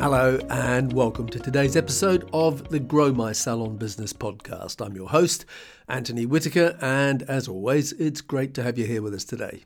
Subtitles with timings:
[0.00, 4.82] Hello, and welcome to today's episode of the Grow My Salon Business podcast.
[4.82, 5.44] I'm your host,
[5.90, 9.64] Antony Whitaker, and as always, it's great to have you here with us today.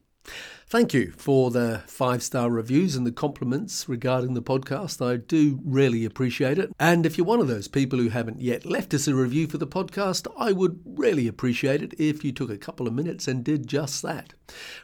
[0.67, 5.07] Thank you for the five star reviews and the compliments regarding the podcast.
[5.07, 6.73] I do really appreciate it.
[6.81, 9.59] And if you're one of those people who haven't yet left us a review for
[9.59, 13.45] the podcast, I would really appreciate it if you took a couple of minutes and
[13.45, 14.35] did just that.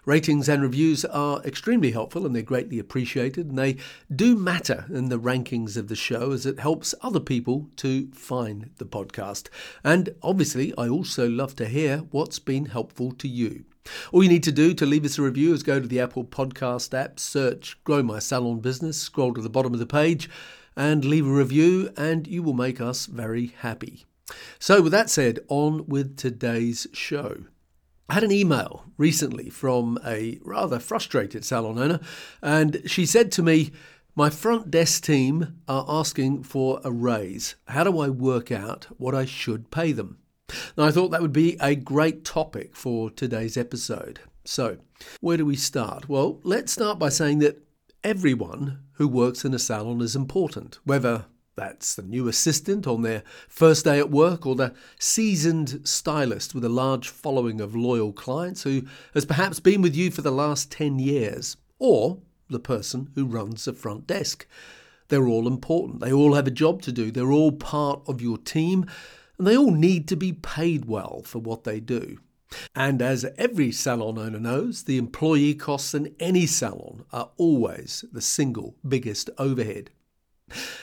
[0.04, 3.76] Ratings and reviews are extremely helpful and they're greatly appreciated, and they
[4.14, 8.70] do matter in the rankings of the show as it helps other people to find
[8.76, 9.48] the podcast.
[9.82, 13.64] And obviously, I also love to hear what's been helpful to you.
[14.12, 16.24] All you need to do to leave us a review is go to the Apple
[16.24, 20.28] Podcast app, search Grow My Salon Business, scroll to the bottom of the page,
[20.76, 24.06] and leave a review, and you will make us very happy.
[24.58, 27.44] So, with that said, on with today's show.
[28.08, 32.00] I had an email recently from a rather frustrated salon owner,
[32.42, 33.70] and she said to me,
[34.16, 37.54] My front desk team are asking for a raise.
[37.68, 40.18] How do I work out what I should pay them?
[40.76, 44.20] Now, I thought that would be a great topic for today's episode.
[44.44, 44.78] So,
[45.20, 46.08] where do we start?
[46.08, 47.62] Well, let's start by saying that
[48.02, 53.22] everyone who works in a salon is important, whether that's the new assistant on their
[53.48, 58.62] first day at work or the seasoned stylist with a large following of loyal clients
[58.62, 63.26] who has perhaps been with you for the last 10 years, or the person who
[63.26, 64.46] runs the front desk.
[65.08, 66.00] They're all important.
[66.00, 67.10] They all have a job to do.
[67.10, 68.86] They're all part of your team
[69.40, 72.18] and they all need to be paid well for what they do.
[72.74, 78.20] And as every salon owner knows, the employee costs in any salon are always the
[78.20, 79.88] single biggest overhead.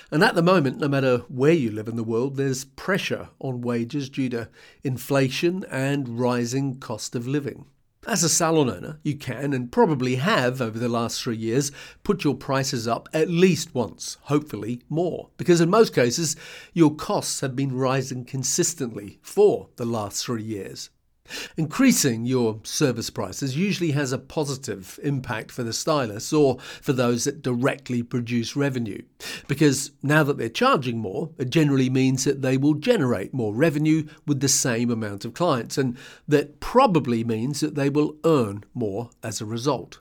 [0.10, 3.62] And at the moment, no matter where you live in the world, there's pressure on
[3.62, 4.50] wages due to
[4.84, 7.68] inflation and rising cost of living.
[8.08, 11.74] As a salon owner, you can and probably have over the last three years
[12.04, 16.38] put your prices up at least once, hopefully more, because in most cases
[16.74, 20.90] your costs have been rising consistently for the last three years.
[21.58, 27.24] Increasing your service prices usually has a positive impact for the stylists or for those
[27.26, 29.02] that directly produce revenue,
[29.48, 34.08] because now that they're charging more, it generally means that they will generate more revenue
[34.26, 39.10] with the same amount of clients, and that probably means that they will earn more
[39.24, 40.00] as a result.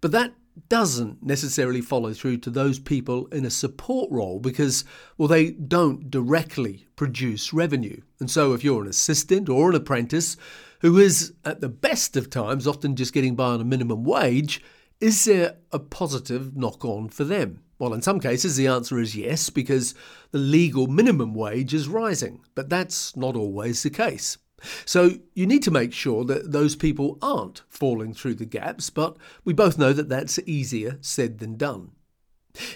[0.00, 0.34] But that
[0.68, 4.84] doesn't necessarily follow through to those people in a support role because,
[5.16, 8.00] well, they don't directly produce revenue.
[8.18, 10.36] And so, if you're an assistant or an apprentice
[10.80, 14.62] who is, at the best of times, often just getting by on a minimum wage,
[15.00, 17.62] is there a positive knock on for them?
[17.78, 19.94] Well, in some cases, the answer is yes, because
[20.32, 24.36] the legal minimum wage is rising, but that's not always the case.
[24.84, 29.16] So you need to make sure that those people aren't falling through the gaps, but
[29.44, 31.92] we both know that that's easier said than done.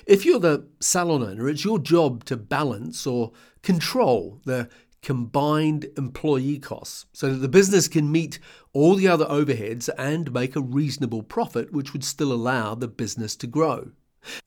[0.06, 4.68] If you're the salon owner, it's your job to balance or control the
[5.02, 8.38] combined employee costs so that the business can meet
[8.72, 13.36] all the other overheads and make a reasonable profit, which would still allow the business
[13.36, 13.90] to grow.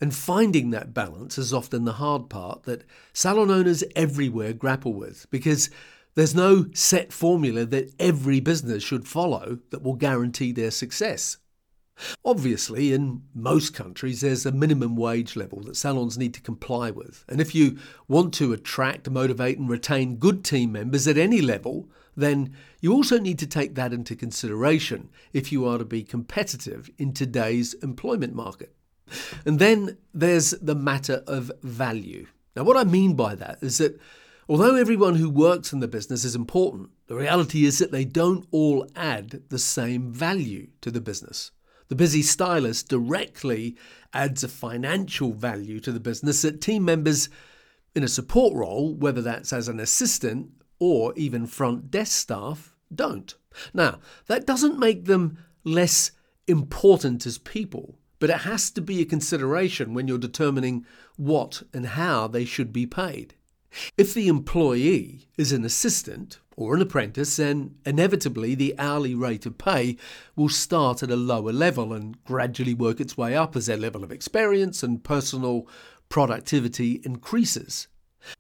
[0.02, 2.84] And finding that balance is often the hard part that
[3.14, 5.70] salon owners everywhere grapple with because
[6.18, 11.38] there's no set formula that every business should follow that will guarantee their success.
[12.26, 17.24] Obviously, in most countries, there's a minimum wage level that salons need to comply with.
[17.30, 21.88] And if you want to attract, motivate, and retain good team members at any level,
[22.16, 22.52] then
[22.82, 27.14] you also need to take that into consideration if you are to be competitive in
[27.14, 28.74] today's employment market.
[29.46, 32.26] And then there's the matter of value.
[32.56, 34.00] Now, what I mean by that is that
[34.50, 38.48] Although everyone who works in the business is important, the reality is that they don't
[38.52, 41.52] all add the same value to the business.
[41.90, 43.76] The busy stylist directly
[44.14, 47.28] adds a financial value to the business that team members
[47.94, 53.36] in a support role, whether that's as an assistant or even front desk staff, don't.
[53.74, 56.12] Now, that doesn't make them less
[56.48, 60.86] important as people, but it has to be a consideration when you're determining
[61.18, 63.36] what and how they should be paid.
[63.98, 69.58] If the employee is an assistant or an apprentice, then inevitably the hourly rate of
[69.58, 69.98] pay
[70.36, 74.04] will start at a lower level and gradually work its way up as their level
[74.04, 75.68] of experience and personal
[76.10, 77.88] productivity increases.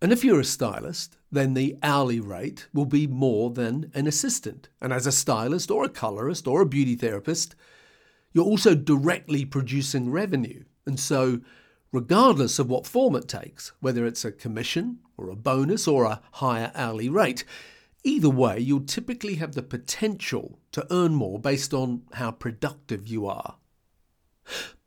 [0.01, 4.69] And if you're a stylist, then the hourly rate will be more than an assistant.
[4.81, 7.55] And as a stylist or a colorist or a beauty therapist,
[8.33, 10.63] you're also directly producing revenue.
[10.85, 11.41] And so,
[11.91, 16.21] regardless of what form it takes, whether it's a commission or a bonus or a
[16.33, 17.43] higher hourly rate,
[18.03, 23.27] either way, you'll typically have the potential to earn more based on how productive you
[23.27, 23.57] are.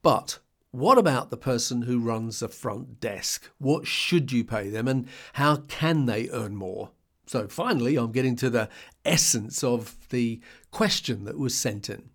[0.03, 0.39] But
[0.71, 3.51] what about the person who runs the front desk?
[3.59, 6.91] What should you pay them and how can they earn more?
[7.27, 8.69] So, finally, I'm getting to the
[9.05, 10.41] essence of the
[10.73, 12.11] question that was sent in.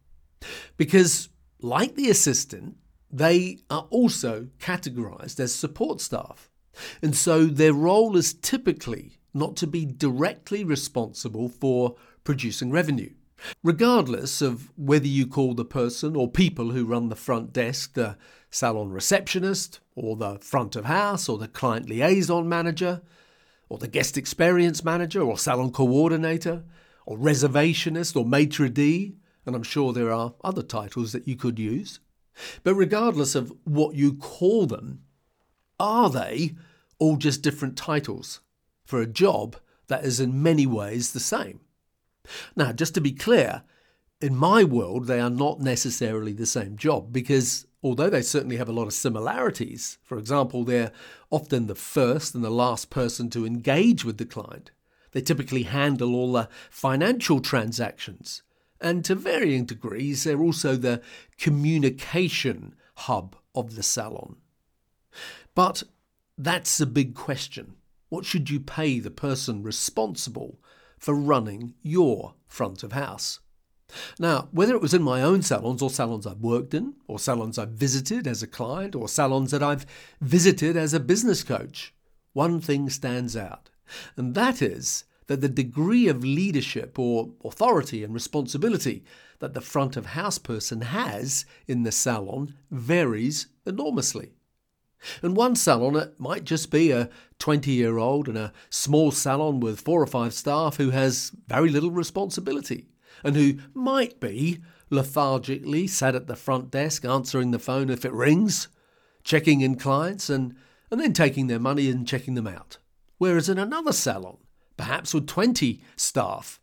[0.75, 1.29] Because,
[1.61, 2.75] like the assistant,
[3.09, 6.49] they are also categorized as support staff.
[7.01, 13.13] And so their role is typically not to be directly responsible for producing revenue.
[13.63, 18.17] Regardless of whether you call the person or people who run the front desk the
[18.49, 23.01] salon receptionist, or the front of house, or the client liaison manager,
[23.67, 26.63] or the guest experience manager, or salon coordinator,
[27.05, 31.59] or reservationist, or maitre d', and I'm sure there are other titles that you could
[31.59, 31.99] use.
[32.63, 35.01] But regardless of what you call them,
[35.79, 36.55] are they
[36.99, 38.39] all just different titles
[38.83, 39.57] for a job
[39.87, 41.59] that is in many ways the same?
[42.55, 43.63] Now, just to be clear,
[44.21, 48.69] in my world, they are not necessarily the same job because although they certainly have
[48.69, 50.91] a lot of similarities, for example, they're
[51.29, 54.71] often the first and the last person to engage with the client.
[55.11, 58.41] They typically handle all the financial transactions.
[58.81, 61.01] And to varying degrees, they're also the
[61.37, 64.37] communication hub of the salon.
[65.55, 65.83] But
[66.37, 67.75] that's a big question.
[68.09, 70.59] What should you pay the person responsible
[71.05, 73.39] for running your front of house.
[74.17, 77.59] Now, whether it was in my own salons or salons I've worked in, or salons
[77.59, 79.85] I've visited as a client, or salons that I've
[80.19, 81.93] visited as a business coach,
[82.33, 83.69] one thing stands out,
[84.17, 89.03] and that is that the degree of leadership or authority and responsibility
[89.39, 94.33] that the front of house person has in the salon varies enormously.
[95.21, 97.09] In one salon, it might just be a
[97.39, 101.69] 20 year old in a small salon with four or five staff who has very
[101.69, 102.87] little responsibility
[103.23, 104.59] and who might be
[104.89, 108.67] lethargically sat at the front desk answering the phone if it rings,
[109.23, 110.55] checking in clients, and,
[110.91, 112.77] and then taking their money and checking them out.
[113.17, 114.37] Whereas in another salon,
[114.77, 116.59] perhaps with 20 staff,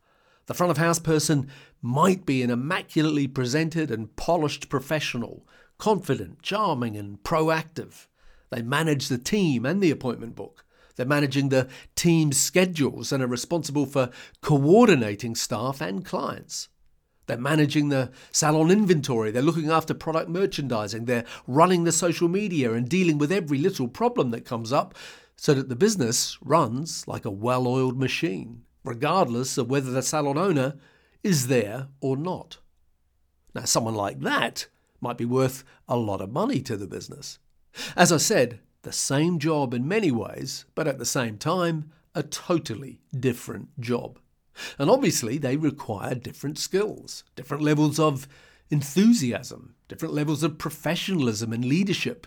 [0.47, 1.49] the front of house person
[1.81, 5.47] might be an immaculately presented and polished professional,
[5.79, 8.07] confident, charming, and proactive.
[8.53, 10.67] They manage the team and the appointment book.
[10.97, 14.11] They're managing the team's schedules and are responsible for
[14.43, 16.69] coordinating staff and clients.
[17.27, 19.31] They're managing the salon inventory.
[19.31, 21.07] They're looking after product merchandising.
[21.07, 24.95] They're running the social media and dealing with every little problem that comes up
[25.35, 30.37] so that the business runs like a well oiled machine, regardless of whether the salon
[30.37, 30.75] owner
[31.23, 32.59] is there or not.
[33.55, 34.67] Now, someone like that
[35.01, 37.39] might be worth a lot of money to the business.
[37.97, 42.23] As I said, the same job in many ways, but at the same time, a
[42.23, 44.19] totally different job.
[44.79, 48.29] And obviously, they require different skills, different levels of
[48.71, 52.27] enthusiasm, different levels of professionalism and leadership,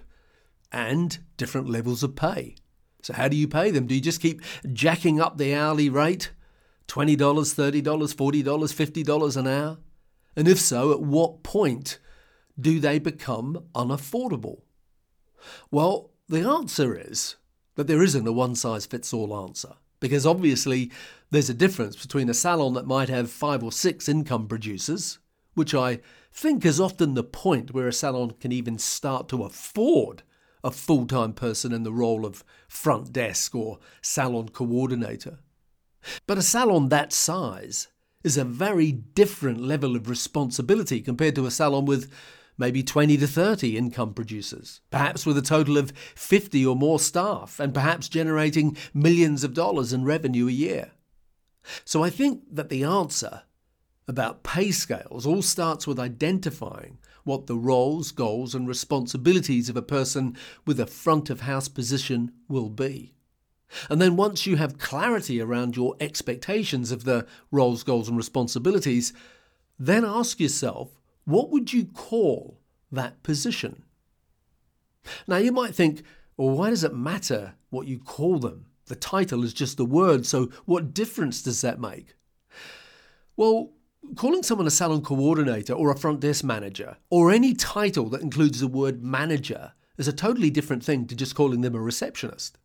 [0.71, 2.56] and different levels of pay.
[3.01, 3.86] So, how do you pay them?
[3.86, 4.41] Do you just keep
[4.74, 6.31] jacking up the hourly rate?
[6.88, 9.77] $20, $30, $40, $50 an hour?
[10.36, 12.00] And if so, at what point
[12.60, 14.62] do they become unaffordable?
[15.72, 17.36] Well, the answer is
[17.75, 19.74] that there isn't a one size fits all answer.
[20.00, 20.92] Because obviously,
[21.32, 25.20] there's a difference between a salon that might have five or six income producers,
[25.54, 26.00] which I
[26.32, 30.24] think is often the point where a salon can even start to afford
[30.63, 35.39] a full time person in the role of front desk or salon coordinator.
[36.27, 37.88] But a salon that size
[38.24, 42.12] is a very different level of responsibility compared to a salon with
[42.57, 47.59] maybe 20 to 30 income producers, perhaps with a total of 50 or more staff,
[47.59, 50.91] and perhaps generating millions of dollars in revenue a year.
[51.83, 53.43] So I think that the answer
[54.07, 59.81] about pay scales all starts with identifying what the roles, goals, and responsibilities of a
[59.81, 63.15] person with a front of house position will be.
[63.89, 69.12] And then once you have clarity around your expectations of the roles, goals, and responsibilities,
[69.79, 72.60] then ask yourself what would you call
[72.91, 73.84] that position?
[75.27, 76.03] Now, you might think,
[76.38, 78.67] well, why does it matter what you call them?
[78.88, 82.15] The title is just the word, so what difference does that make?
[83.36, 83.72] Well,
[84.15, 88.60] calling someone a salon coordinator or a front desk manager, or any title that includes
[88.60, 92.58] the word manager, is a totally different thing to just calling them a receptionist.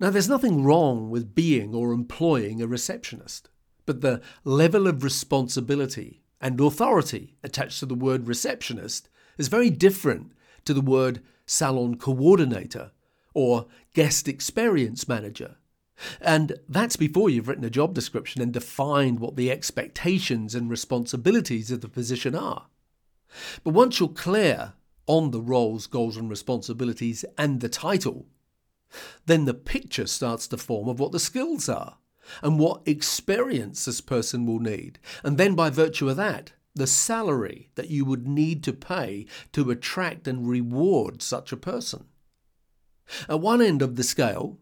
[0.00, 3.48] Now, there's nothing wrong with being or employing a receptionist,
[3.86, 9.08] but the level of responsibility and authority attached to the word receptionist
[9.38, 10.32] is very different
[10.64, 12.90] to the word salon coordinator
[13.32, 15.56] or guest experience manager.
[16.20, 21.70] And that's before you've written a job description and defined what the expectations and responsibilities
[21.70, 22.66] of the position are.
[23.62, 24.74] But once you're clear
[25.06, 28.26] on the roles, goals, and responsibilities and the title,
[29.26, 31.98] then the picture starts to form of what the skills are
[32.42, 34.98] and what experience this person will need.
[35.22, 39.70] And then by virtue of that, the salary that you would need to pay to
[39.70, 42.06] attract and reward such a person.
[43.28, 44.58] At one end of the scale,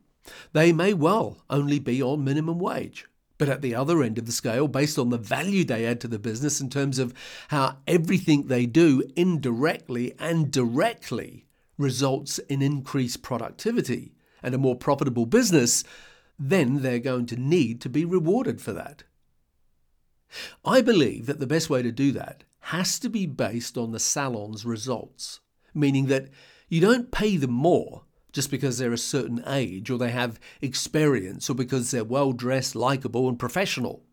[0.52, 3.06] they may well only be on minimum wage.
[3.38, 6.08] But at the other end of the scale, based on the value they add to
[6.08, 7.14] the business in terms of
[7.48, 11.46] how everything they do indirectly and directly
[11.78, 14.12] results in increased productivity
[14.42, 15.84] and a more profitable business,
[16.42, 19.04] then they're going to need to be rewarded for that.
[20.64, 24.00] I believe that the best way to do that has to be based on the
[24.00, 25.40] salon's results,
[25.74, 26.28] meaning that
[26.68, 31.50] you don't pay them more just because they're a certain age or they have experience
[31.50, 34.04] or because they're well dressed, likable, and professional.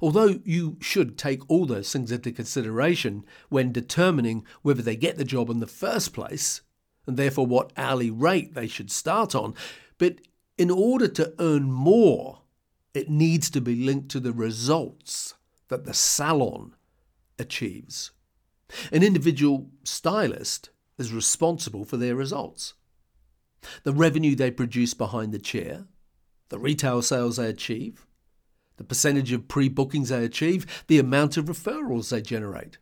[0.00, 5.24] Although you should take all those things into consideration when determining whether they get the
[5.24, 6.62] job in the first place,
[7.06, 9.54] and therefore what hourly rate they should start on,
[9.98, 10.16] but
[10.58, 12.42] in order to earn more,
[12.94, 15.34] it needs to be linked to the results
[15.68, 16.74] that the salon
[17.38, 18.12] achieves.
[18.90, 22.74] An individual stylist is responsible for their results
[23.82, 25.86] the revenue they produce behind the chair,
[26.50, 28.06] the retail sales they achieve,
[28.76, 32.78] the percentage of pre bookings they achieve, the amount of referrals they generate.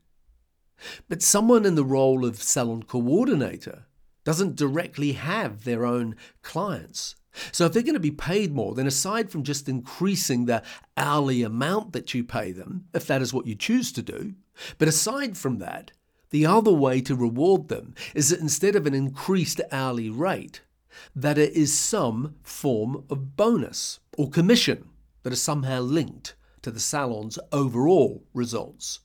[1.09, 3.87] But someone in the role of salon coordinator
[4.25, 7.17] doesn't directly have their own clients.
[7.53, 10.63] So if they're going to be paid more, then aside from just increasing the
[10.97, 14.35] hourly amount that you pay them, if that is what you choose to do,
[14.79, 15.93] but aside from that,
[16.31, 20.63] the other way to reward them is that instead of an increased hourly rate,
[21.15, 24.89] that it is some form of bonus or commission
[25.23, 29.01] that is somehow linked to the salon's overall results.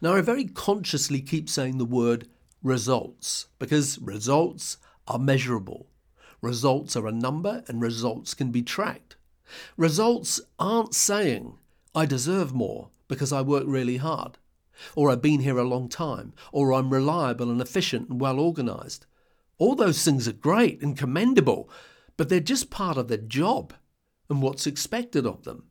[0.00, 2.28] Now, I very consciously keep saying the word
[2.62, 5.88] results because results are measurable.
[6.44, 9.16] Results are a number and results can be tracked.
[9.78, 11.56] Results aren't saying,
[11.94, 14.36] I deserve more because I work really hard,
[14.94, 19.06] or I've been here a long time, or I'm reliable and efficient and well organized.
[19.56, 21.70] All those things are great and commendable,
[22.18, 23.72] but they're just part of the job
[24.28, 25.70] and what's expected of them.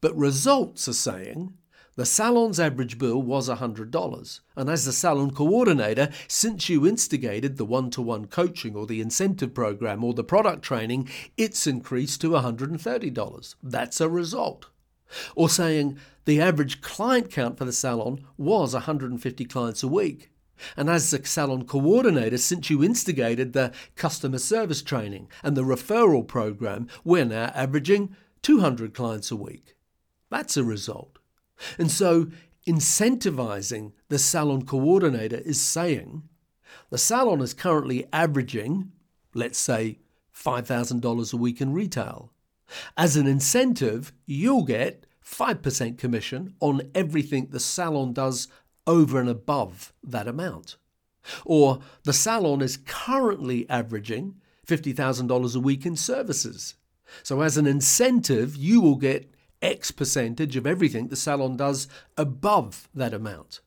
[0.00, 1.54] But results are saying
[1.96, 7.64] the salon's average bill was $100, and as the salon coordinator, since you instigated the
[7.64, 12.30] one to one coaching or the incentive program or the product training, it's increased to
[12.30, 13.54] $130.
[13.62, 14.66] That's a result.
[15.36, 20.30] Or saying the average client count for the salon was 150 clients a week,
[20.76, 26.26] and as the salon coordinator, since you instigated the customer service training and the referral
[26.26, 29.76] program, we're now averaging 200 clients a week.
[30.30, 31.18] That's a result.
[31.78, 32.28] And so,
[32.66, 36.22] incentivizing the salon coordinator is saying
[36.90, 38.92] the salon is currently averaging,
[39.34, 39.98] let's say,
[40.34, 42.32] $5,000 a week in retail.
[42.96, 48.48] As an incentive, you'll get 5% commission on everything the salon does
[48.86, 50.76] over and above that amount.
[51.44, 56.74] Or the salon is currently averaging $50,000 a week in services.
[57.22, 62.88] So, as an incentive, you will get X percentage of everything the salon does above
[62.94, 63.60] that amount.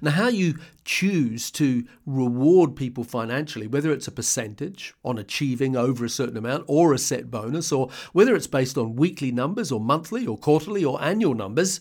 [0.00, 6.04] Now, how you choose to reward people financially, whether it's a percentage on achieving over
[6.04, 9.78] a certain amount or a set bonus, or whether it's based on weekly numbers or
[9.78, 11.80] monthly or quarterly or annual numbers,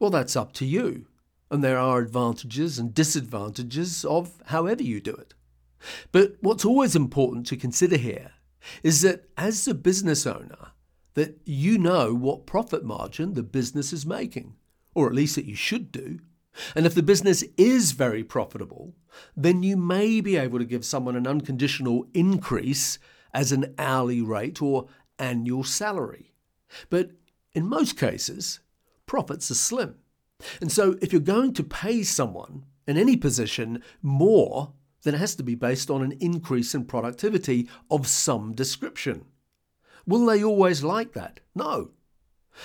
[0.00, 1.06] well, that's up to you
[1.50, 5.34] and there are advantages and disadvantages of however you do it.
[6.12, 8.32] But what's always important to consider here
[8.82, 10.72] is that as a business owner,
[11.18, 14.54] that you know what profit margin the business is making,
[14.94, 16.20] or at least that you should do.
[16.76, 18.94] And if the business is very profitable,
[19.36, 23.00] then you may be able to give someone an unconditional increase
[23.34, 24.86] as an hourly rate or
[25.18, 26.34] annual salary.
[26.88, 27.10] But
[27.52, 28.60] in most cases,
[29.06, 29.96] profits are slim.
[30.60, 34.72] And so, if you're going to pay someone in any position more,
[35.02, 39.24] then it has to be based on an increase in productivity of some description.
[40.08, 41.40] Will they always like that?
[41.54, 41.90] No.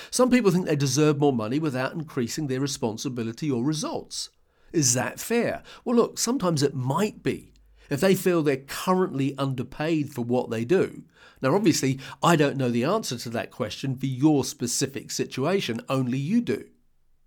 [0.10, 4.30] Some people think they deserve more money without increasing their responsibility or results.
[4.72, 5.62] Is that fair?
[5.84, 7.52] Well, look, sometimes it might be
[7.90, 11.04] if they feel they're currently underpaid for what they do.
[11.42, 16.18] Now, obviously, I don't know the answer to that question for your specific situation, only
[16.18, 16.70] you do.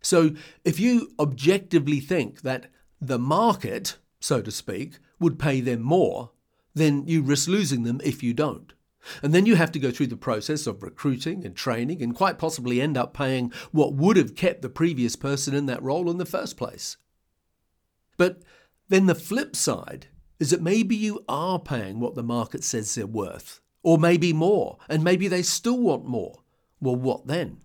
[0.01, 0.31] So,
[0.65, 2.71] if you objectively think that
[3.03, 6.31] the market, so to speak, would pay them more,
[6.75, 8.73] then you risk losing them if you don't.
[9.23, 12.39] And then you have to go through the process of recruiting and training and quite
[12.39, 16.19] possibly end up paying what would have kept the previous person in that role in
[16.19, 16.97] the first place.
[18.17, 18.43] But
[18.89, 20.09] then the flip side
[20.39, 24.79] is that maybe you are paying what the market says they're worth, or maybe more,
[24.89, 26.43] and maybe they still want more.
[26.81, 27.61] Well, what then?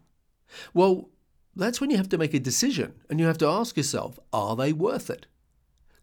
[0.74, 1.10] Well,
[1.56, 4.56] that's when you have to make a decision and you have to ask yourself are
[4.56, 5.26] they worth it?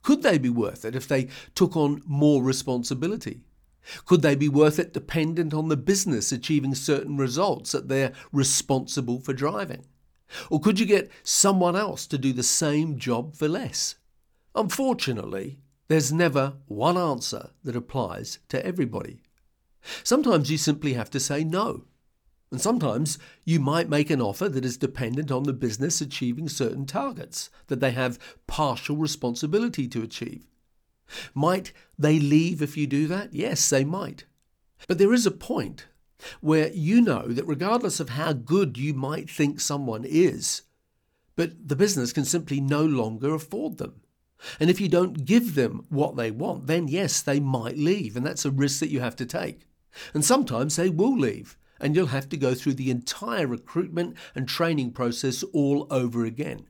[0.03, 3.41] Could they be worth it if they took on more responsibility?
[4.05, 9.21] Could they be worth it dependent on the business achieving certain results that they're responsible
[9.21, 9.85] for driving?
[10.51, 13.97] Or could you get someone else to do the same job for less?
[14.55, 19.23] Unfortunately, there's never one answer that applies to everybody.
[20.03, 21.85] Sometimes you simply have to say no.
[22.51, 26.87] And sometimes you might make an offer that is dependent on the business achieving certain
[26.87, 30.47] targets that they have partial responsibility to achieve.
[31.35, 33.33] Might they leave if you do that?
[33.33, 34.25] Yes, they might.
[34.87, 35.87] But there is a point
[36.41, 40.63] where you know that regardless of how good you might think someone is,
[41.37, 44.01] but the business can simply no longer afford them.
[44.61, 48.25] And if you don't give them what they want, then yes, they might leave, and
[48.25, 49.67] that's a risk that you have to take.
[50.15, 54.49] And sometimes they will leave, and you'll have to go through the entire recruitment and
[54.49, 56.69] training process all over again.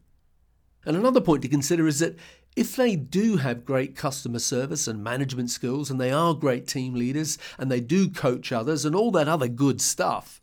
[0.85, 2.17] And another point to consider is that
[2.59, 6.93] if they do have great customer service and management skills, and they are great team
[6.93, 10.43] leaders, and they do coach others, and all that other good stuff,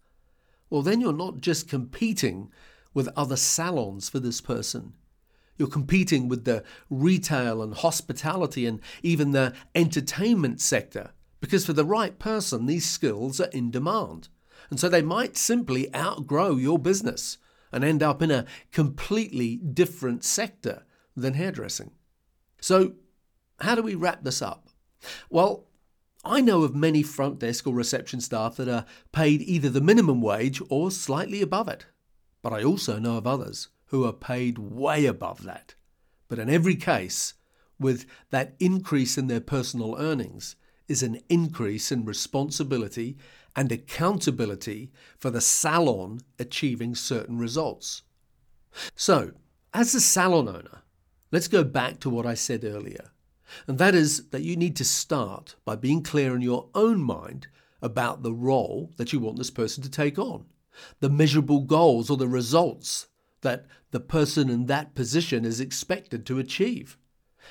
[0.69, 2.49] well, then you're not just competing
[2.93, 4.93] with other salons for this person.
[5.57, 11.83] You're competing with the retail and hospitality and even the entertainment sector, because for the
[11.83, 14.29] right person, these skills are in demand.
[14.69, 17.39] And so they might simply outgrow your business
[17.73, 21.91] and end up in a completely different sector than hairdressing.
[22.65, 22.93] So,
[23.59, 24.69] how do we wrap this up?
[25.29, 25.67] Well,
[26.23, 30.19] I know of many front desk or reception staff that are paid either the minimum
[30.19, 31.85] wage or slightly above it.
[32.41, 35.75] But I also know of others who are paid way above that.
[36.27, 37.35] But in every case,
[37.79, 40.55] with that increase in their personal earnings,
[40.87, 43.15] is an increase in responsibility
[43.55, 48.01] and accountability for the salon achieving certain results.
[48.95, 49.33] So,
[49.71, 50.81] as a salon owner,
[51.35, 53.11] Let's go back to what I said earlier,
[53.67, 57.47] and that is that you need to start by being clear in your own mind
[57.81, 60.45] about the role that you want this person to take on,
[61.01, 63.07] the measurable goals or the results
[63.41, 66.97] that the person in that position is expected to achieve,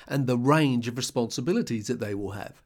[0.07, 2.63] and the range of responsibilities that they will have.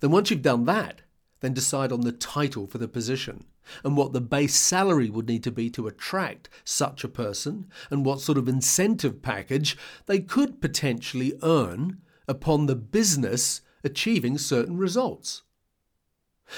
[0.00, 1.00] Then, once you've done that,
[1.40, 3.44] then decide on the title for the position
[3.84, 8.04] and what the base salary would need to be to attract such a person and
[8.04, 9.76] what sort of incentive package
[10.06, 15.42] they could potentially earn upon the business achieving certain results.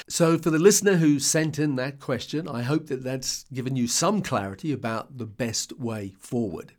[0.09, 3.87] So, for the listener who sent in that question, I hope that that's given you
[3.87, 6.73] some clarity about the best way forward.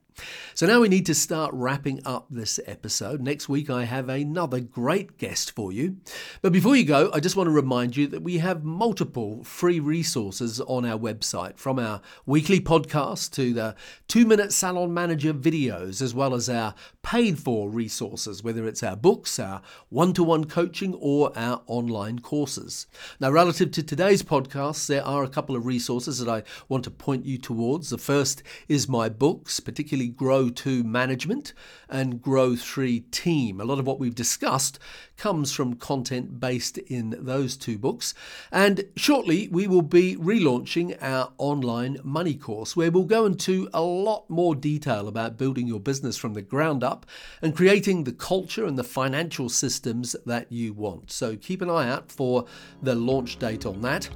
[0.55, 3.21] So now we need to start wrapping up this episode.
[3.21, 5.97] Next week, I have another great guest for you.
[6.41, 9.79] But before you go, I just want to remind you that we have multiple free
[9.79, 13.75] resources on our website from our weekly podcast to the
[14.07, 18.95] two minute salon manager videos, as well as our paid for resources, whether it's our
[18.95, 22.87] books, our one to one coaching, or our online courses.
[23.19, 26.91] Now, relative to today's podcast, there are a couple of resources that I want to
[26.91, 27.89] point you towards.
[27.89, 31.53] The first is my books, particularly Grow 2 Management
[31.89, 33.59] and Grow 3 Team.
[33.59, 34.79] A lot of what we've discussed
[35.17, 38.13] comes from content based in those two books.
[38.51, 43.81] And shortly, we will be relaunching our online money course where we'll go into a
[43.81, 47.05] lot more detail about building your business from the ground up
[47.41, 51.11] and creating the culture and the financial systems that you want.
[51.11, 52.45] So keep an eye out for
[52.81, 54.09] the launch date on that.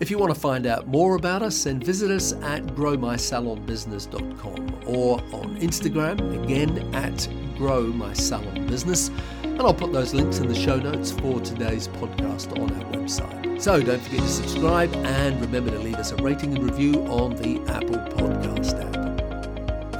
[0.00, 5.20] If you want to find out more about us, then visit us at growmysalonbusiness.com or
[5.34, 9.10] on Instagram, again at growmysalonbusiness.
[9.44, 13.60] And I'll put those links in the show notes for today's podcast on our website.
[13.60, 17.36] So don't forget to subscribe and remember to leave us a rating and review on
[17.36, 18.89] the Apple Podcast app.